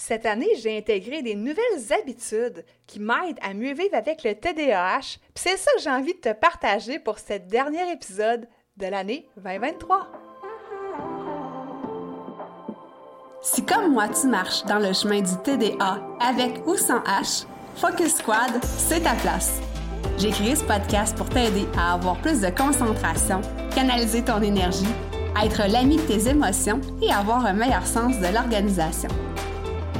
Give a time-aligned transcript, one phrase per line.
[0.00, 5.18] Cette année, j'ai intégré des nouvelles habitudes qui m'aident à mieux vivre avec le TDAH.
[5.34, 9.28] Puis c'est ça que j'ai envie de te partager pour ce dernier épisode de l'année
[9.38, 10.06] 2023.
[13.42, 17.44] Si comme moi tu marches dans le chemin du TDA avec ou sans H,
[17.74, 19.60] Focus Squad, c'est ta place.
[20.16, 23.40] J'ai créé ce podcast pour t'aider à avoir plus de concentration,
[23.74, 24.94] canaliser ton énergie,
[25.44, 29.08] être l'ami de tes émotions et avoir un meilleur sens de l'organisation.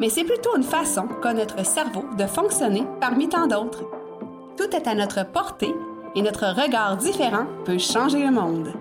[0.00, 3.84] mais c'est plutôt une façon qu'a notre cerveau de fonctionner parmi tant d'autres.
[4.56, 5.74] Tout est à notre portée
[6.16, 8.72] et notre regard différent peut changer le monde.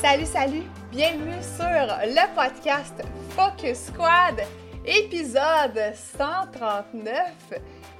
[0.00, 0.62] Salut, salut!
[0.90, 3.02] Bienvenue sur le podcast
[3.36, 4.40] Focus Squad,
[4.86, 7.14] épisode 139.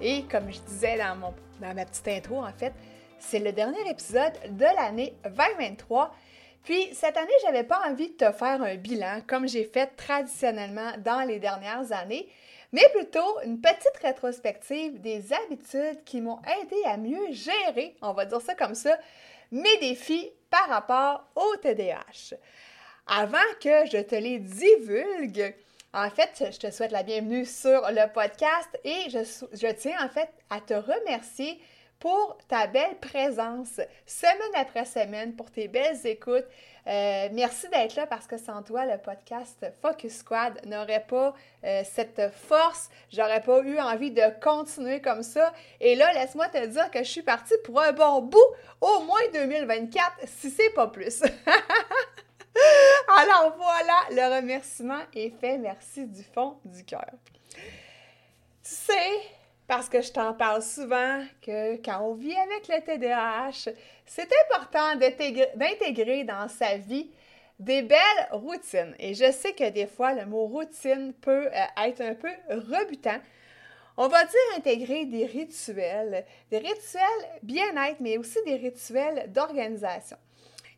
[0.00, 2.72] Et comme je disais dans, mon, dans ma petite intro, en fait,
[3.20, 6.14] c'est le dernier épisode de l'année 2023.
[6.62, 10.92] Puis cette année, j'avais pas envie de te faire un bilan comme j'ai fait traditionnellement
[10.98, 12.28] dans les dernières années,
[12.72, 18.24] mais plutôt une petite rétrospective des habitudes qui m'ont aidé à mieux gérer, on va
[18.24, 18.98] dire ça comme ça,
[19.50, 22.36] mes défis par rapport au TDAH.
[23.06, 25.55] Avant que je te les divulgue,
[25.92, 29.18] en fait, je te souhaite la bienvenue sur le podcast et je,
[29.52, 31.60] je tiens en fait à te remercier
[32.00, 36.46] pour ta belle présence semaine après semaine, pour tes belles écoutes.
[36.86, 41.82] Euh, merci d'être là parce que sans toi, le podcast Focus Squad n'aurait pas euh,
[41.84, 42.88] cette force.
[43.12, 45.52] J'aurais pas eu envie de continuer comme ça.
[45.78, 48.39] Et là, laisse-moi te dire que je suis partie pour un bon bout,
[48.80, 51.22] au moins 2024, si c'est pas plus.
[53.08, 55.58] Alors voilà, le remerciement est fait.
[55.58, 57.10] Merci du fond du cœur.
[57.55, 57.62] Tu
[58.62, 59.20] sais,
[59.70, 63.70] parce que je t'en parle souvent que quand on vit avec le TDAH,
[64.05, 67.08] c'est important d'intégrer dans sa vie
[67.61, 68.97] des belles routines.
[68.98, 73.20] Et je sais que des fois, le mot routine peut euh, être un peu rebutant.
[73.97, 80.17] On va dire intégrer des rituels, des rituels bien-être, mais aussi des rituels d'organisation.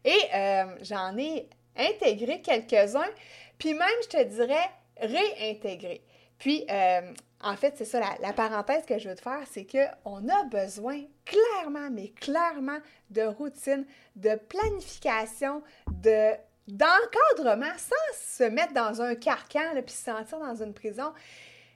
[0.05, 1.49] Et euh, j'en ai
[1.79, 3.09] intégré quelques-uns,
[3.57, 4.69] puis même, je te dirais,
[5.01, 6.03] réintégrer.
[6.39, 7.01] Puis, euh,
[7.43, 11.01] en fait, c'est ça, la, parenthèse que je veux te faire, c'est qu'on a besoin
[11.25, 12.79] clairement, mais clairement,
[13.11, 13.85] de routine,
[14.17, 16.33] de planification, de
[16.69, 21.13] d'encadrement sans se mettre dans un carcan puis se sentir dans une prison.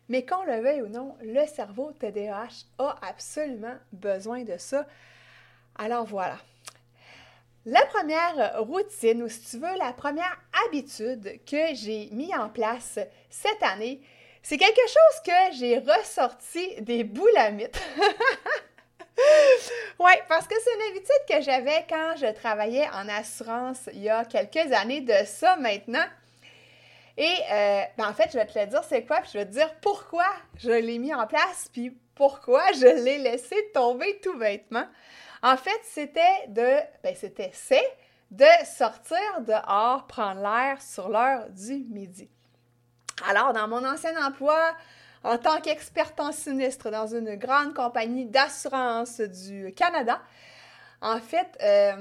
[0.08, 4.86] Mais qu'on le veuille ou non, le cerveau TDAH a absolument besoin de ça.
[5.76, 6.38] Alors voilà.
[7.64, 13.00] La première routine, ou si tu veux, la première habitude que j'ai mis en place
[13.28, 14.00] cette année,
[14.48, 17.82] c'est quelque chose que j'ai ressorti des boulamites.
[19.98, 24.08] oui, parce que c'est une habitude que j'avais quand je travaillais en assurance il y
[24.08, 26.04] a quelques années de ça maintenant.
[27.16, 29.46] Et euh, ben, en fait, je vais te le dire c'est quoi, puis je vais
[29.46, 34.38] te dire pourquoi je l'ai mis en place, puis pourquoi je l'ai laissé tomber tout
[34.38, 34.86] bêtement.
[35.42, 37.50] En fait, c'était de, ben c'était,
[38.30, 42.30] de sortir dehors, prendre l'air sur l'heure du midi.
[43.24, 44.74] Alors, dans mon ancien emploi,
[45.24, 50.20] en tant qu'experte en sinistre dans une grande compagnie d'assurance du Canada,
[51.00, 51.94] en fait, euh,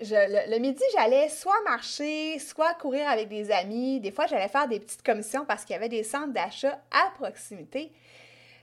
[0.00, 4.00] le, midi, j'allais soit marcher, soit courir avec des amis.
[4.00, 7.10] Des fois, j'allais faire des petites commissions parce qu'il y avait des centres d'achat à
[7.18, 7.92] proximité.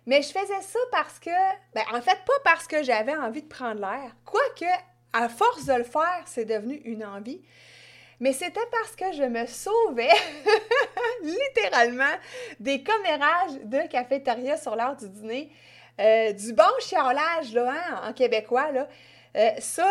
[0.06, 1.30] Mais je faisais ça parce que,
[1.74, 4.16] ben, en fait, pas parce que j'avais envie de prendre l'air.
[4.26, 4.72] Quoique,
[5.14, 7.42] à force de le faire, c'est devenu une envie
[8.20, 10.10] mais c'était parce que je me sauvais
[11.24, 12.16] littéralement
[12.60, 15.52] des commérages de cafétéria sur l'heure du dîner,
[16.00, 18.72] euh, du bon chiolage là, hein, en québécois.
[18.72, 18.88] Là.
[19.36, 19.90] Euh, ça,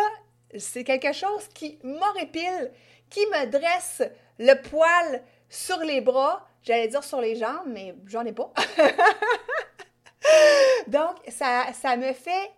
[0.58, 2.72] c'est quelque chose qui m'horripile,
[3.08, 4.02] qui me dresse
[4.38, 8.52] le poil sur les bras, j'allais dire sur les jambes, mais j'en ai pas.
[10.86, 12.50] Donc, ça, ça me fait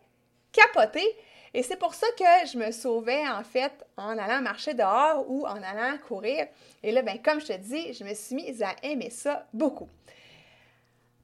[0.52, 1.16] capoter.
[1.52, 5.46] Et c'est pour ça que je me sauvais, en fait, en allant marcher dehors ou
[5.46, 6.46] en allant courir.
[6.82, 9.88] Et là, ben, comme je te dis, je me suis mise à aimer ça beaucoup.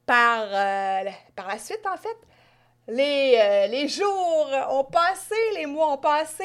[0.04, 2.16] Par, euh, la suite, en fait,
[2.88, 6.44] les, euh, les jours ont passé, les mois ont passé,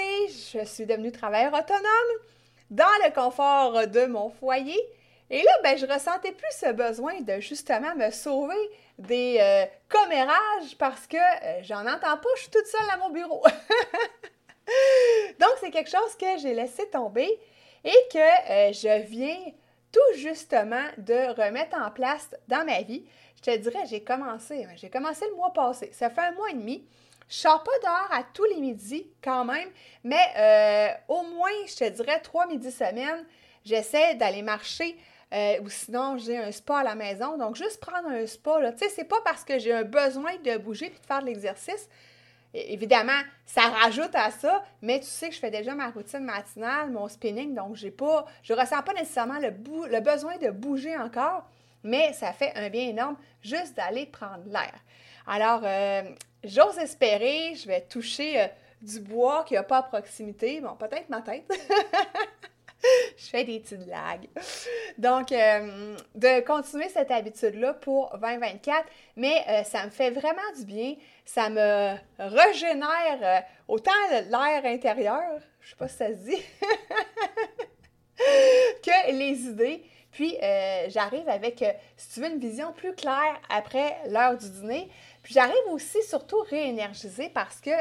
[0.54, 2.22] je suis devenue travailleur autonome
[2.70, 4.80] dans le confort de mon foyer.
[5.34, 8.70] Et là, ben, je ressentais plus ce besoin de justement me sauver
[9.00, 13.10] des euh, commérages parce que euh, j'en entends pas, je suis toute seule à mon
[13.12, 13.42] bureau.
[15.40, 17.30] Donc, c'est quelque chose que j'ai laissé tomber
[17.86, 18.18] et que
[18.52, 19.40] euh, je viens
[19.94, 23.06] tout justement de remettre en place dans ma vie.
[23.38, 25.92] Je te dirais, j'ai commencé, hein, j'ai commencé le mois passé.
[25.94, 26.86] Ça fait un mois et demi.
[27.30, 29.70] Je sors pas dehors à tous les midis quand même,
[30.04, 33.26] mais au moins, je te dirais, trois midis semaine,
[33.64, 34.98] j'essaie d'aller marcher
[35.34, 37.38] euh, ou sinon, j'ai un spa à la maison.
[37.38, 40.36] Donc, juste prendre un spa, là, tu sais, c'est pas parce que j'ai un besoin
[40.44, 41.88] de bouger puis de faire de l'exercice.
[42.54, 46.92] Évidemment, ça rajoute à ça, mais tu sais que je fais déjà ma routine matinale,
[46.92, 49.52] mon spinning, donc j'ai pas, je ressens pas nécessairement le,
[49.88, 51.46] le besoin de bouger encore,
[51.84, 54.74] mais ça fait un bien énorme juste d'aller prendre l'air.
[55.28, 56.04] Alors, euh,
[56.44, 58.48] j'ose espérer, je vais toucher euh,
[58.82, 61.50] du bois qui n'y a pas à proximité, bon, peut-être ma tête.
[63.18, 64.28] je fais des petites blagues.
[64.98, 68.86] Donc, euh, de continuer cette habitude-là pour 2024,
[69.16, 70.96] mais euh, ça me fait vraiment du bien.
[71.26, 76.42] Ça me régénère euh, autant l'air intérieur, je sais pas si ça se dit,
[78.84, 79.84] que les idées.
[80.12, 80.36] Puis,
[80.90, 81.64] j'arrive avec,
[81.96, 84.90] si tu veux, une vision plus claire après l'heure du dîner.
[85.24, 87.72] Puis, j'arrive aussi surtout réénergiser parce que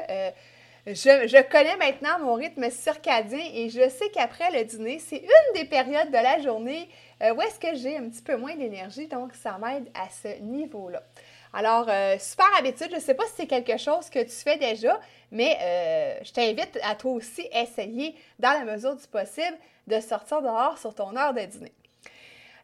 [0.94, 5.64] je, connais maintenant mon rythme circadien et je sais qu'après le dîner, c'est une des
[5.64, 6.88] périodes de la journée
[7.22, 10.40] euh, où est-ce que j'ai un petit peu moins d'énergie, donc ça m'aide à ce
[10.40, 11.02] niveau-là.
[11.52, 14.56] Alors, euh, super habitude, je ne sais pas si c'est quelque chose que tu fais
[14.56, 15.00] déjà,
[15.30, 19.56] mais euh, je t'invite à toi aussi essayer, dans la mesure du possible,
[19.86, 21.72] de sortir dehors sur ton heure de dîner.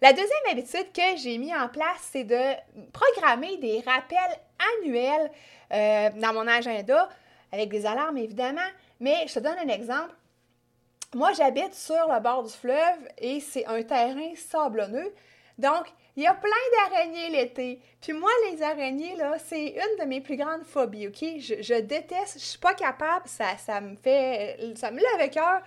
[0.00, 2.55] La deuxième habitude que j'ai mis en place, c'est de
[2.93, 4.19] programmer des rappels
[4.82, 5.31] annuels
[6.20, 7.08] dans mon agenda
[7.52, 8.69] avec des alarmes évidemment,
[9.00, 10.14] mais je te donne un exemple.
[11.14, 15.12] Moi, j'habite sur le bord du fleuve et c'est un terrain sablonneux.
[15.58, 16.50] Donc, il y a plein
[16.90, 17.81] d'araignées l'été.
[18.00, 21.25] Puis moi, les araignées, là, c'est une de mes plus grandes phobies, OK?
[21.38, 24.58] Je, déteste, je suis pas capable, ça, ça me fait...
[24.76, 25.62] ça me lève le cœur.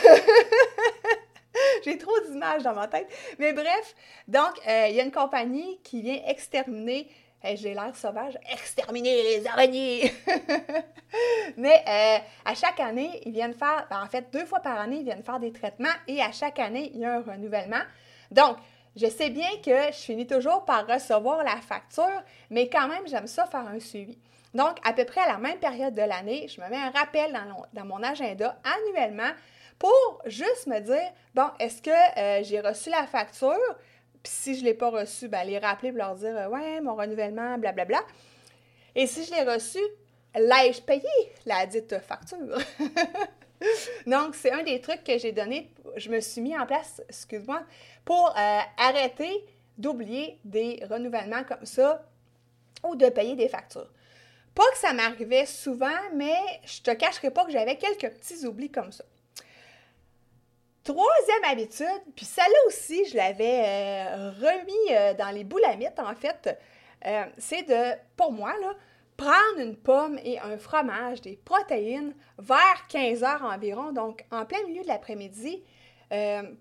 [1.84, 3.08] J'ai trop d'images dans ma tête.
[3.38, 3.94] Mais bref,
[4.26, 7.08] donc, euh, il y a une compagnie qui vient exterminer
[7.44, 10.12] j'ai l'air sauvage, exterminer les araignées!
[11.56, 14.98] Mais euh, à chaque année, ils viennent faire, ben, en fait, deux fois par année,
[14.98, 17.82] ils viennent faire des traitements et à chaque année, il y a un renouvellement.
[18.30, 18.56] Donc,
[18.96, 23.26] je sais bien que je finis toujours par recevoir la facture, mais quand même, j'aime
[23.26, 24.18] ça faire un suivi.
[24.54, 27.38] Donc, à peu près à la même période de l'année, je me mets un rappel
[27.72, 29.30] dans, mon agenda annuellement
[29.78, 33.54] pour juste me dire, bon, est-ce que euh, j'ai reçu la facture?
[34.22, 36.80] Puis si je ne l'ai pas reçu, ben, les rappeler pour leur dire euh, Ouais,
[36.80, 38.00] mon renouvellement, blablabla.
[38.94, 39.78] Et si je l'ai reçu,
[40.34, 41.08] l'ai-je payé?
[41.46, 42.38] La dite facture?
[44.06, 47.62] Donc, c'est un des trucs que j'ai donné, je me suis mis en place, excuse-moi,
[48.04, 49.44] pour euh, arrêter
[49.76, 52.04] d'oublier des renouvellements comme ça
[52.84, 53.90] ou de payer des factures.
[54.54, 58.70] Pas que ça m'arrivait souvent, mais je te cacherai pas que j'avais quelques petits oublis
[58.70, 59.04] comme ça.
[60.88, 66.58] Troisième habitude, puis celle-là aussi, je l'avais euh, remis euh, dans les boulamites, en fait,
[67.04, 68.72] euh, c'est de, pour moi, là,
[69.18, 74.62] prendre une pomme et un fromage, des protéines, vers 15 heures environ, donc en plein
[74.66, 75.62] milieu de l'après-midi,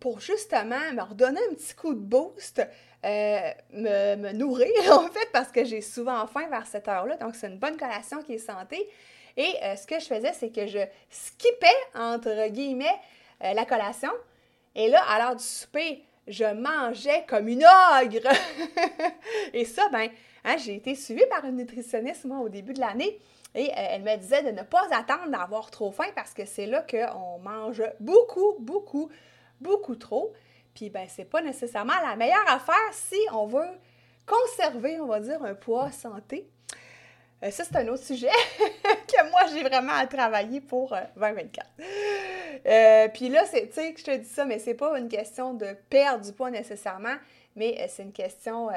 [0.02, 2.62] pour justement me redonner un petit coup de boost,
[3.06, 7.48] me, me, nourrir, en fait, parce que j'ai souvent faim vers cette heure-là, donc c'est
[7.48, 8.90] une bonne collation qui est santé.
[9.38, 10.80] Et ce que je faisais, c'est que je
[11.10, 13.00] skippais, entre guillemets,
[13.44, 14.12] euh, la collation.
[14.76, 18.30] Et là, à l'heure du souper, je mangeais comme une ogre.
[19.54, 20.10] et ça, ben,
[20.44, 23.20] hein, j'ai été suivie par une nutritionniste, moi, au début de l'année.
[23.56, 26.66] Et euh, elle me disait de ne pas attendre d'avoir trop faim parce que c'est
[26.66, 29.10] là qu'on mange beaucoup, beaucoup,
[29.62, 30.34] beaucoup trop.
[30.74, 33.70] Puis, ben, c'est pas nécessairement la meilleure affaire si on veut
[34.26, 36.50] conserver, on va dire, un poids santé.
[37.44, 38.30] Euh, ça, c'est un autre sujet
[38.60, 41.68] que moi, j'ai vraiment à travailler pour 2024.
[41.80, 41.84] Euh,
[42.66, 45.76] euh, puis là, tu sais, je te dis ça, mais c'est pas une question de
[45.90, 47.16] perdre du poids nécessairement,
[47.56, 48.70] mais c'est une question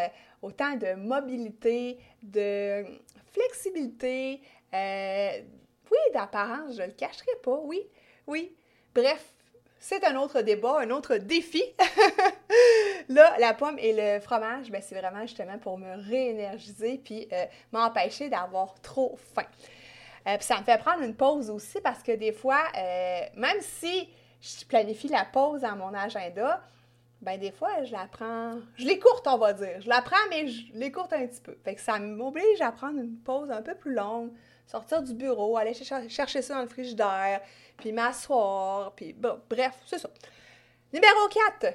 [0.42, 2.84] autant de mobilité, de
[3.32, 4.40] flexibilité,
[4.72, 7.82] oui, d'apparence, je le cacherai pas, oui,
[8.26, 8.54] oui.
[8.94, 9.32] Bref,
[9.80, 11.64] c'est un autre débat, un autre défi.
[13.08, 17.46] Là, la pomme et le fromage, ben, c'est vraiment justement pour me réénergiser puis euh,
[17.72, 19.46] m'empêcher d'avoir trop faim.
[20.28, 23.56] Euh, puis ça me fait prendre une pause aussi parce que des fois, euh, même
[23.60, 24.10] si
[24.42, 26.62] je planifie la pause dans mon agenda,
[27.22, 29.80] ben des fois, je la prends, je l'écourte, on va dire.
[29.80, 31.56] Je la prends, mais je l'écourte un petit peu.
[31.64, 34.30] Fait que ça m'oblige à prendre une pause un peu plus longue,
[34.70, 37.40] sortir du bureau, aller chercher ça dans le frigidaire,
[37.76, 40.08] puis m'asseoir, puis bon, bref, c'est ça.
[40.92, 41.28] Numéro
[41.60, 41.74] 4,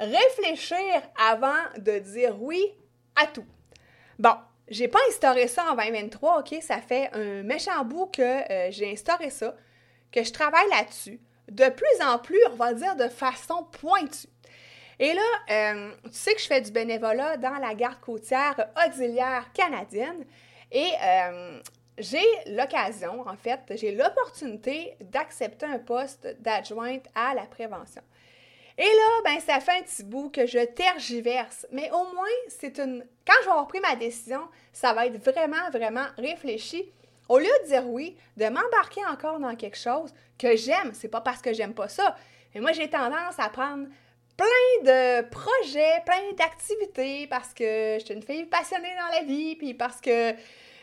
[0.00, 2.74] réfléchir avant de dire oui
[3.14, 3.46] à tout.
[4.18, 4.34] Bon,
[4.68, 6.56] j'ai pas instauré ça en 2023, OK?
[6.60, 9.54] Ça fait un méchant bout que euh, j'ai instauré ça,
[10.10, 14.28] que je travaille là-dessus, de plus en plus, on va dire de façon pointue.
[14.98, 19.52] Et là, euh, tu sais que je fais du bénévolat dans la garde côtière auxiliaire
[19.52, 20.24] canadienne
[20.72, 21.60] et euh,
[21.98, 28.02] j'ai l'occasion, en fait, j'ai l'opportunité d'accepter un poste d'adjointe à la prévention.
[28.78, 31.66] Et là, ben, ça fait un petit bout que je tergiverse.
[31.72, 33.04] Mais au moins, c'est une.
[33.26, 36.88] Quand je vais avoir pris ma décision, ça va être vraiment, vraiment réfléchi.
[37.28, 41.20] Au lieu de dire oui, de m'embarquer encore dans quelque chose que j'aime, c'est pas
[41.20, 42.16] parce que j'aime pas ça.
[42.54, 43.88] Mais moi, j'ai tendance à prendre
[44.36, 49.56] plein de projets, plein d'activités parce que je suis une fille passionnée dans la vie,
[49.56, 50.32] puis parce que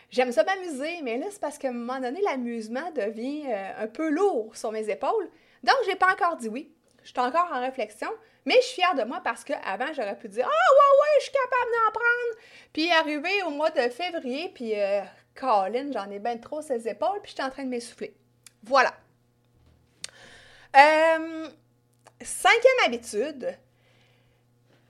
[0.09, 1.01] j'aime ça m'amuser.
[1.03, 4.71] Mais là, c'est parce qu'à un moment donné, l'amusement devient euh, un peu lourd sur
[4.71, 5.29] mes épaules.
[5.63, 8.09] Donc, j'ai pas encore dit oui je suis encore en réflexion,
[8.45, 11.23] mais je suis fière de moi parce qu'avant, j'aurais pu dire Ah, ouais, ouais, je
[11.25, 12.41] suis capable d'en prendre.
[12.73, 15.01] Puis arriver au mois de février, puis euh,
[15.35, 18.15] Colin, j'en ai bien trop ses épaules, puis je suis en train de m'essouffler.
[18.63, 18.91] Voilà.
[20.75, 21.47] Euh,
[22.21, 23.55] cinquième habitude,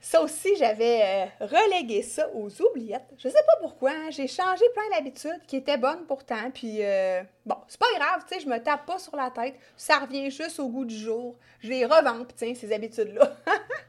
[0.06, 3.12] ça aussi, j'avais euh, relégué ça aux oubliettes.
[3.18, 7.24] Je sais pas pourquoi, hein, j'ai changé plein d'habitudes qui étaient bonnes pourtant, puis euh,
[7.44, 10.30] bon, c'est pas grave, tu sais, je me tape pas sur la tête, ça revient
[10.30, 11.34] juste au goût du jour.
[11.58, 13.36] Je les revampe, tiens, ces habitudes-là.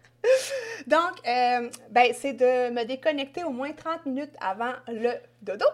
[0.88, 5.12] Donc, euh, ben, c'est de me déconnecter au moins 30 minutes avant le
[5.43, 5.67] dodo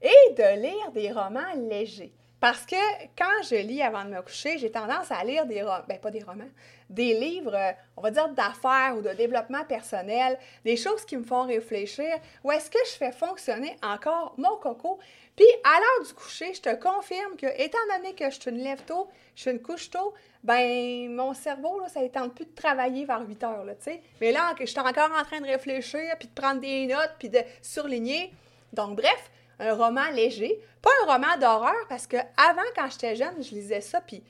[0.00, 2.14] et de lire des romans légers.
[2.38, 2.76] Parce que
[3.16, 6.10] quand je lis avant de me coucher, j'ai tendance à lire des romans, ben pas
[6.10, 6.48] des romans,
[6.90, 7.56] des livres,
[7.96, 12.14] on va dire d'affaires ou de développement personnel, des choses qui me font réfléchir,
[12.44, 14.98] ou est-ce que je fais fonctionner encore mon coco?
[15.34, 18.82] Puis à l'heure du coucher, je te confirme que, étant donné que je une lève
[18.84, 20.12] tôt, je suis une couche tôt,
[20.44, 24.02] ben mon cerveau, là, ça ne tente plus de travailler vers 8 heures, tu sais.
[24.20, 27.30] Mais là, je suis encore en train de réfléchir, puis de prendre des notes, puis
[27.30, 28.32] de surligner.
[28.72, 33.42] Donc bref, un roman léger, pas un roman d'horreur, parce que avant, quand j'étais jeune,
[33.42, 34.22] je lisais ça, puis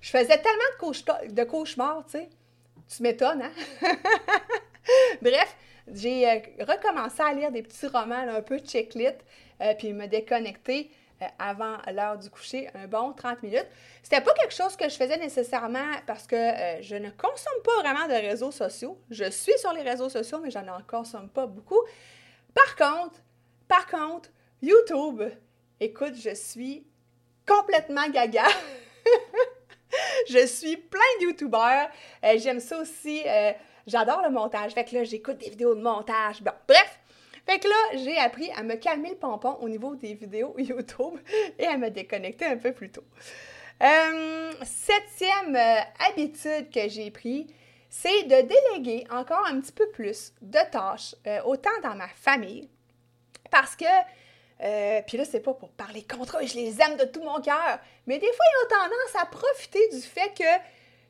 [0.00, 0.90] je faisais tellement
[1.30, 2.28] de, cauchemars, tu sais.
[2.88, 3.52] Tu m'étonnes, hein?
[5.22, 5.56] Bref,
[5.92, 9.06] j'ai euh, recommencé à lire des petits romans un peu checklit,
[9.60, 10.90] euh, puis me déconnecter
[11.22, 13.68] euh, avant l'heure du coucher, un bon 30 minutes.
[14.02, 16.36] C'était pas quelque chose que je faisais nécessairement parce que
[16.80, 18.98] je ne consomme pas vraiment de réseaux sociaux.
[19.10, 21.80] Je suis sur les réseaux sociaux, mais je n'en consomme pas beaucoup.
[22.52, 23.20] Par contre,
[23.68, 24.28] par contre,
[24.62, 25.24] YouTube,
[25.80, 26.86] écoute, je suis
[27.44, 28.44] complètement gaga.
[30.28, 31.88] je suis plein de YouTubeurs.
[32.24, 33.22] Euh, j'aime ça aussi.
[33.26, 33.50] Euh,
[33.88, 34.70] j'adore le montage.
[34.72, 36.42] Fait que là, j'écoute des vidéos de montage.
[36.42, 37.00] Bon, bref.
[37.44, 41.18] Fait que là, j'ai appris à me calmer le pompon au niveau des vidéos YouTube
[41.58, 43.04] et à me déconnecter un peu plus tôt.
[43.82, 45.58] Euh, septième
[46.08, 47.52] habitude que j'ai pris,
[47.90, 52.68] c'est de déléguer encore un petit peu plus de tâches, autant dans ma famille,
[53.50, 53.84] parce que
[54.60, 57.40] euh, puis là, c'est pas pour parler contre eux, je les aime de tout mon
[57.40, 57.78] cœur.
[58.06, 60.44] Mais des fois, ils ont tendance à profiter du fait que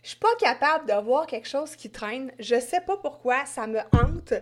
[0.02, 2.32] je suis pas capable de voir quelque chose qui traîne.
[2.38, 4.34] Je sais pas pourquoi, ça me hante.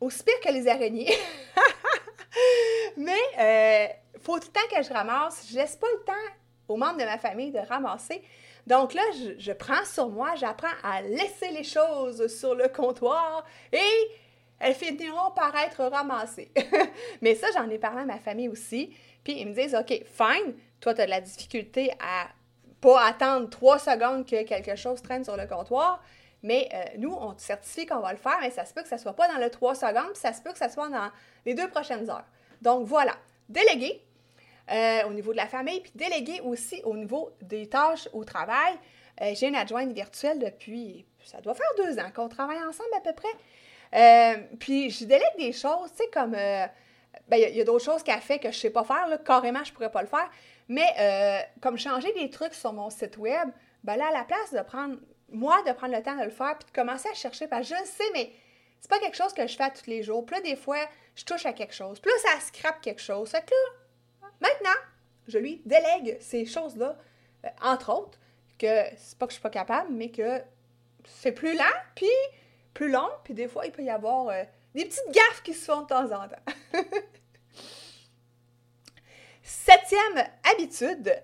[0.00, 1.12] Aussi pire que les araignées.
[2.96, 3.86] Mais euh,
[4.20, 5.46] faut tout le temps que je ramasse.
[5.50, 6.34] Je laisse pas le temps
[6.68, 8.22] aux membres de ma famille de ramasser.
[8.66, 9.02] Donc là,
[9.38, 14.10] je prends sur moi, j'apprends à laisser les choses sur le comptoir et
[14.60, 16.50] elles finiront par être ramassées.
[17.22, 18.94] Mais ça, j'en ai parlé à ma famille aussi.
[19.24, 22.28] Puis ils me disent, OK, fine, toi, tu as de la difficulté à
[22.80, 26.02] pas attendre trois secondes que quelque chose traîne sur le comptoir.
[26.42, 28.88] Mais euh, nous, on te certifie qu'on va le faire, mais ça se peut que
[28.88, 31.10] ça soit pas dans le trois secondes, puis ça se peut que ça soit dans
[31.44, 32.26] les deux prochaines heures.
[32.62, 33.14] Donc voilà,
[33.48, 34.04] déléguer
[34.70, 38.74] euh, au niveau de la famille, puis déléguer aussi au niveau des tâches au travail.
[39.20, 43.00] Euh, j'ai une adjointe virtuelle depuis, ça doit faire deux ans qu'on travaille ensemble à
[43.00, 43.28] peu près.
[43.94, 46.34] Euh, puis je délègue des choses, tu sais, comme.
[46.34, 46.66] Euh,
[47.28, 49.62] ben, il y a, d'autres choses qu'elle fait que je sais pas faire, là, carrément,
[49.64, 50.30] je pourrais pas le faire.
[50.68, 53.48] Mais euh, comme changer des trucs sur mon site web,
[53.84, 54.96] ben là, à la place de prendre,
[55.30, 57.74] moi, de prendre le temps de le faire, puis de commencer à chercher, parce que
[57.74, 58.30] je sais, mais
[58.80, 60.24] c'est pas quelque chose que je fais tous les jours.
[60.24, 60.78] Puis là, des fois,
[61.16, 62.00] je touche à quelque chose.
[62.00, 63.30] Puis là, ça scrape quelque chose.
[63.30, 64.80] Fait que là, maintenant,
[65.26, 66.96] je lui délègue ces choses-là,
[67.62, 68.18] entre autres,
[68.58, 70.42] que c'est pas que je suis pas capable, mais que
[71.04, 71.64] c'est plus lent,
[71.94, 72.08] puis
[72.74, 74.44] plus long, puis des fois, il peut y avoir euh,
[74.74, 76.52] des petites gaffes qui se font de temps en temps.
[79.42, 81.14] Septième habitude,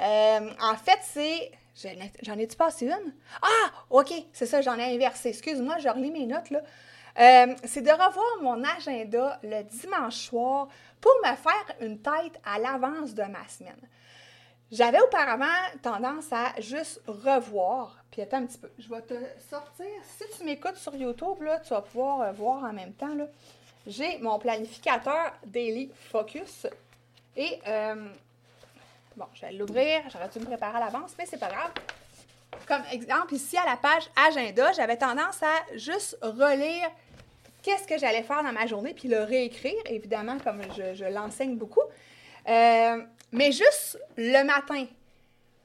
[0.00, 1.52] euh, en fait, c'est
[2.22, 3.14] J'en ai-tu passé une?
[3.40, 5.30] Ah, OK, c'est ça, j'en ai inversé.
[5.30, 6.60] Excuse-moi, je relis mes notes, là.
[7.18, 10.68] Euh, c'est de revoir mon agenda le dimanche soir
[11.00, 13.88] pour me faire une tête à l'avance de ma semaine.
[14.72, 15.44] J'avais auparavant
[15.82, 17.94] tendance à juste revoir.
[18.10, 19.14] Puis attends un petit peu, je vais te
[19.50, 19.86] sortir.
[20.16, 23.14] Si tu m'écoutes sur YouTube, là, tu vas pouvoir euh, voir en même temps.
[23.86, 26.66] J'ai mon planificateur Daily Focus.
[27.36, 28.08] Et euh,
[29.14, 30.00] bon, je vais l'ouvrir.
[30.10, 31.70] J'aurais dû me préparer à l'avance, mais c'est pas grave.
[32.66, 36.90] Comme exemple, ici à la page agenda, j'avais tendance à juste relire
[37.62, 41.82] qu'est-ce que j'allais faire dans ma journée, puis le réécrire, évidemment, comme je, l'enseigne beaucoup.
[42.48, 43.02] Euh,
[43.32, 44.86] mais juste le matin.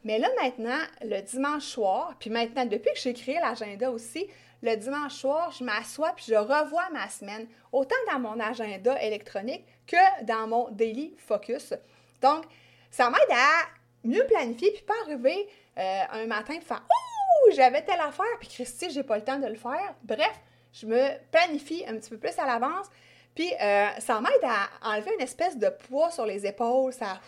[0.03, 4.27] Mais là, maintenant, le dimanche soir, puis maintenant, depuis que j'ai créé l'agenda aussi,
[4.63, 9.65] le dimanche soir, je m'assois puis je revois ma semaine, autant dans mon agenda électronique
[9.85, 11.73] que dans mon daily focus.
[12.21, 12.45] Donc,
[12.89, 13.65] ça m'aide à
[14.03, 15.47] mieux planifier puis pas arriver
[15.77, 19.39] euh, un matin et faire Ouh, j'avais telle affaire, puis Christy, j'ai pas le temps
[19.39, 19.93] de le faire.
[20.03, 20.39] Bref,
[20.73, 22.87] je me planifie un petit peu plus à l'avance.
[23.35, 26.91] Puis euh, ça m'aide à enlever une espèce de poids sur les épaules.
[26.93, 27.19] Ça,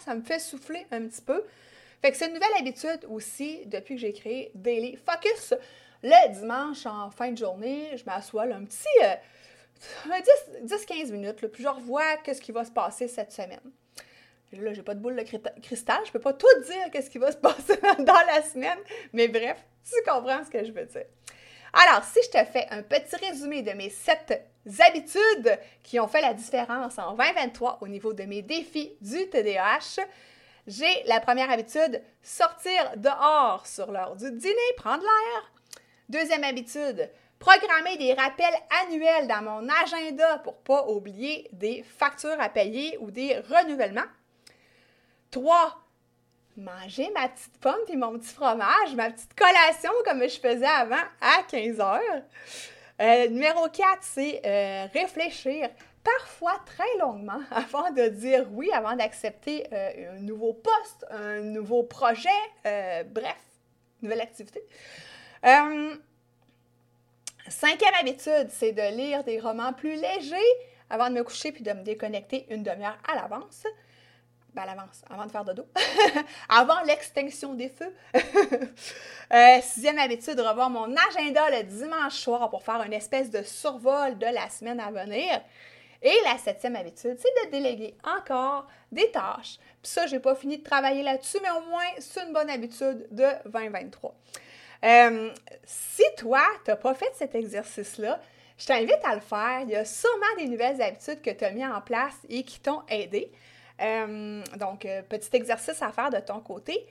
[0.00, 1.44] ça me fait souffler un petit peu.
[2.02, 5.54] Fait que c'est une nouvelle habitude aussi depuis que j'ai créé Daily Focus.
[6.02, 8.86] Le dimanche, en fin de journée, je m'assois un petit
[10.08, 13.60] 10-15 euh, minutes, puis je revois qu'est-ce qui va se passer cette semaine.
[14.52, 17.30] Là, j'ai pas de boule de cristal, je peux pas tout dire qu'est-ce qui va
[17.30, 18.78] se passer dans la semaine,
[19.12, 21.04] mais bref, tu comprends ce que je veux dire.
[21.72, 24.42] Alors, si je te fais un petit résumé de mes sept
[24.80, 30.00] habitudes qui ont fait la différence en 2023 au niveau de mes défis du TDAH,
[30.66, 35.52] j'ai la première habitude, sortir dehors sur l'heure du dîner, prendre l'air.
[36.08, 42.40] Deuxième habitude, programmer des rappels annuels dans mon agenda pour ne pas oublier des factures
[42.40, 44.08] à payer ou des renouvellements.
[45.30, 45.78] Trois,
[46.56, 50.96] manger ma petite pomme et mon petit fromage, ma petite collation comme je faisais avant
[51.20, 52.22] à 15 heures.
[53.00, 55.70] Euh, numéro 4, c'est euh, réfléchir
[56.04, 61.82] parfois très longuement avant de dire oui, avant d'accepter euh, un nouveau poste, un nouveau
[61.82, 62.28] projet,
[63.06, 63.38] bref,
[64.02, 64.62] nouvelle activité.
[67.48, 70.36] cinquième habitude, c'est de lire des romans plus légers
[70.90, 73.64] avant de me coucher puis de me déconnecter une demi-heure à l'avance
[74.54, 75.66] ben, à l'avance, avant de faire dodo,
[76.48, 77.94] avant l'extinction des feux.
[79.32, 84.18] euh, sixième habitude, revoir mon agenda le dimanche soir pour faire une espèce de survol
[84.18, 85.40] de la semaine à venir.
[86.02, 89.58] Et la septième habitude, c'est de déléguer encore des tâches.
[89.82, 93.06] Puis ça, j'ai pas fini de travailler là-dessus, mais au moins, c'est une bonne habitude
[93.10, 94.14] de 2023.
[94.82, 95.30] Euh,
[95.64, 98.18] si toi, tu n'as pas fait cet exercice-là,
[98.56, 99.60] je t'invite à le faire.
[99.62, 102.60] Il y a sûrement des nouvelles habitudes que tu as mis en place et qui
[102.60, 103.30] t'ont aidé.
[103.80, 106.86] Euh, donc, euh, petit exercice à faire de ton côté.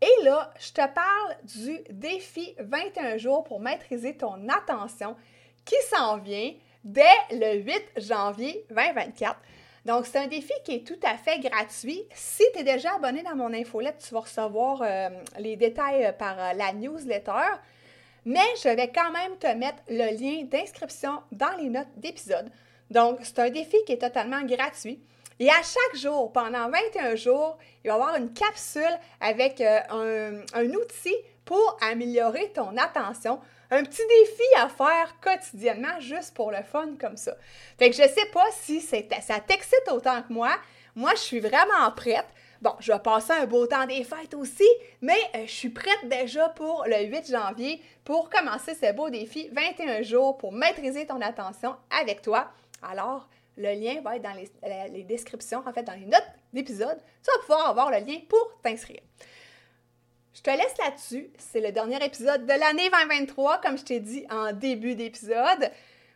[0.00, 5.16] Et là, je te parle du défi 21 jours pour maîtriser ton attention
[5.64, 6.52] qui s'en vient
[6.82, 9.36] dès le 8 janvier 2024.
[9.84, 12.02] Donc, c'est un défi qui est tout à fait gratuit.
[12.14, 16.54] Si tu es déjà abonné dans mon infolette, tu vas recevoir euh, les détails par
[16.54, 17.58] la newsletter.
[18.24, 22.50] Mais je vais quand même te mettre le lien d'inscription dans les notes d'épisode.
[22.90, 25.00] Donc, c'est un défi qui est totalement gratuit.
[25.40, 30.40] Et à chaque jour, pendant 21 jours, il va y avoir une capsule avec euh,
[30.54, 33.40] un, outil pour améliorer ton attention.
[33.70, 37.34] Un petit défi à faire quotidiennement juste pour le fun comme ça.
[37.78, 40.50] Fait que je sais pas si ça t'excite autant que moi.
[40.94, 42.26] Moi, je suis vraiment prête.
[42.60, 44.68] Bon, je vais passer un beau temps des fêtes aussi,
[45.00, 49.48] mais euh, je suis prête déjà pour le 8 janvier pour commencer ce beau défi
[49.52, 52.52] 21 jours pour maîtriser ton attention avec toi.
[52.80, 54.34] Alors, le lien va être dans
[54.92, 56.98] les, descriptions, en fait, dans les notes d'épisode.
[57.22, 59.00] Tu vas pouvoir avoir le lien pour t'inscrire.
[60.34, 61.30] Je te laisse là-dessus.
[61.38, 65.70] C'est le dernier épisode de l'année 2023, comme je t'ai dit en début d'épisode.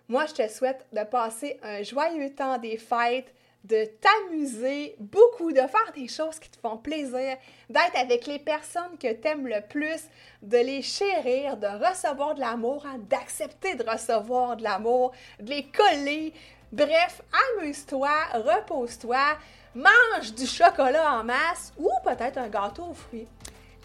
[0.08, 3.34] Moi, je te souhaite de passer un joyeux temps des fêtes,
[3.66, 7.36] de t'amuser beaucoup, de faire des choses qui te font plaisir,
[7.68, 10.04] d'être avec les personnes que tu aimes le plus,
[10.42, 15.64] de les chérir, de recevoir de l'amour, hein, d'accepter de recevoir de l'amour, de les
[15.64, 16.32] coller,
[16.72, 17.22] Bref,
[17.58, 19.36] amuse-toi, repose-toi,
[19.74, 23.28] mange du chocolat en masse ou peut-être un gâteau aux fruits.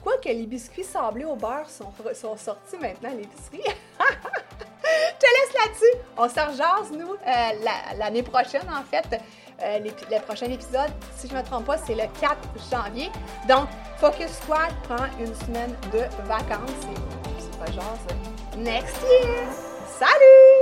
[0.03, 1.91] Quoique les biscuits sablés au beurre sont,
[2.37, 3.61] sortis maintenant à l'épicerie.
[4.83, 5.97] Je te laisse là-dessus.
[6.17, 9.21] On se rejase, nous, euh, l'année prochaine, en fait.
[9.63, 12.35] Euh, le prochain épisode, si je ne me trompe pas, c'est le 4
[12.71, 13.11] janvier.
[13.47, 13.67] Donc,
[13.97, 17.97] Focus Squad prend une semaine de vacances et c'est pas genre
[18.57, 19.47] next year.
[19.99, 20.60] Salut!